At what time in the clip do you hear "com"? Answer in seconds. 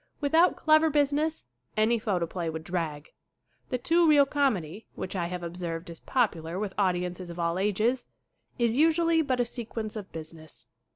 4.25-4.57